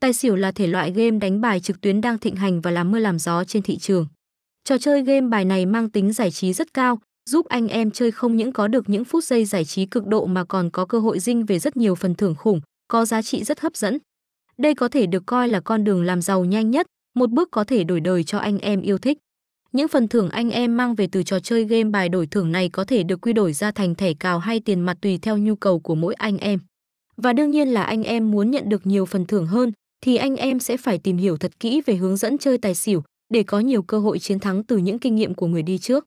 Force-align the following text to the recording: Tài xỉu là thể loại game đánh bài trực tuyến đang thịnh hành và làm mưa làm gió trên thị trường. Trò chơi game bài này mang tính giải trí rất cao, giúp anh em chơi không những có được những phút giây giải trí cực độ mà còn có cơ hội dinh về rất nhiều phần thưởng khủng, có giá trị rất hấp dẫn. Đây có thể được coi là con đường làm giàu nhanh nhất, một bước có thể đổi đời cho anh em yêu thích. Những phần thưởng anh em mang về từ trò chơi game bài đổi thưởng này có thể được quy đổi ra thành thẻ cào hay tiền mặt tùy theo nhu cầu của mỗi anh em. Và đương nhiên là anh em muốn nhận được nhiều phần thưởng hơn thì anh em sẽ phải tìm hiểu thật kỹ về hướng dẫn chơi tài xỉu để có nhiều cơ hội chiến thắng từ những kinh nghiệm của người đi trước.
Tài 0.00 0.12
xỉu 0.12 0.36
là 0.36 0.52
thể 0.52 0.66
loại 0.66 0.90
game 0.90 1.18
đánh 1.18 1.40
bài 1.40 1.60
trực 1.60 1.80
tuyến 1.80 2.00
đang 2.00 2.18
thịnh 2.18 2.36
hành 2.36 2.60
và 2.60 2.70
làm 2.70 2.90
mưa 2.90 2.98
làm 2.98 3.18
gió 3.18 3.44
trên 3.44 3.62
thị 3.62 3.76
trường. 3.76 4.06
Trò 4.64 4.78
chơi 4.78 5.02
game 5.02 5.28
bài 5.28 5.44
này 5.44 5.66
mang 5.66 5.90
tính 5.90 6.12
giải 6.12 6.30
trí 6.30 6.52
rất 6.52 6.74
cao, 6.74 6.98
giúp 7.30 7.46
anh 7.46 7.68
em 7.68 7.90
chơi 7.90 8.10
không 8.10 8.36
những 8.36 8.52
có 8.52 8.68
được 8.68 8.88
những 8.88 9.04
phút 9.04 9.24
giây 9.24 9.44
giải 9.44 9.64
trí 9.64 9.86
cực 9.86 10.06
độ 10.06 10.26
mà 10.26 10.44
còn 10.44 10.70
có 10.70 10.86
cơ 10.86 10.98
hội 10.98 11.18
dinh 11.18 11.44
về 11.44 11.58
rất 11.58 11.76
nhiều 11.76 11.94
phần 11.94 12.14
thưởng 12.14 12.34
khủng, 12.34 12.60
có 12.88 13.04
giá 13.04 13.22
trị 13.22 13.44
rất 13.44 13.60
hấp 13.60 13.76
dẫn. 13.76 13.98
Đây 14.58 14.74
có 14.74 14.88
thể 14.88 15.06
được 15.06 15.22
coi 15.26 15.48
là 15.48 15.60
con 15.60 15.84
đường 15.84 16.02
làm 16.02 16.22
giàu 16.22 16.44
nhanh 16.44 16.70
nhất, 16.70 16.86
một 17.14 17.30
bước 17.30 17.48
có 17.50 17.64
thể 17.64 17.84
đổi 17.84 18.00
đời 18.00 18.24
cho 18.24 18.38
anh 18.38 18.58
em 18.58 18.80
yêu 18.80 18.98
thích. 18.98 19.18
Những 19.72 19.88
phần 19.88 20.08
thưởng 20.08 20.28
anh 20.28 20.50
em 20.50 20.76
mang 20.76 20.94
về 20.94 21.08
từ 21.12 21.22
trò 21.22 21.40
chơi 21.40 21.64
game 21.64 21.90
bài 21.90 22.08
đổi 22.08 22.26
thưởng 22.26 22.52
này 22.52 22.68
có 22.68 22.84
thể 22.84 23.02
được 23.02 23.20
quy 23.20 23.32
đổi 23.32 23.52
ra 23.52 23.70
thành 23.70 23.94
thẻ 23.94 24.14
cào 24.14 24.38
hay 24.38 24.60
tiền 24.60 24.80
mặt 24.80 24.96
tùy 25.02 25.18
theo 25.22 25.38
nhu 25.38 25.54
cầu 25.54 25.80
của 25.80 25.94
mỗi 25.94 26.14
anh 26.14 26.38
em. 26.38 26.58
Và 27.16 27.32
đương 27.32 27.50
nhiên 27.50 27.68
là 27.68 27.82
anh 27.82 28.02
em 28.02 28.30
muốn 28.30 28.50
nhận 28.50 28.68
được 28.68 28.86
nhiều 28.86 29.06
phần 29.06 29.26
thưởng 29.26 29.46
hơn 29.46 29.72
thì 30.00 30.16
anh 30.16 30.36
em 30.36 30.60
sẽ 30.60 30.76
phải 30.76 30.98
tìm 30.98 31.16
hiểu 31.16 31.36
thật 31.36 31.60
kỹ 31.60 31.82
về 31.86 31.94
hướng 31.94 32.16
dẫn 32.16 32.38
chơi 32.38 32.58
tài 32.58 32.74
xỉu 32.74 33.02
để 33.32 33.42
có 33.42 33.60
nhiều 33.60 33.82
cơ 33.82 33.98
hội 33.98 34.18
chiến 34.18 34.38
thắng 34.38 34.64
từ 34.64 34.76
những 34.76 34.98
kinh 34.98 35.14
nghiệm 35.14 35.34
của 35.34 35.46
người 35.46 35.62
đi 35.62 35.78
trước. 35.78 36.04